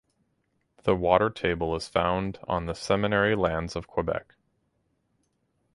The 0.81 0.95
water 0.95 1.29
table 1.29 1.75
is 1.75 1.87
found 1.87 2.39
on 2.47 2.65
the 2.65 2.73
Seminary 2.73 3.35
Lands 3.35 3.75
of 3.75 3.85
Quebec. 3.85 4.33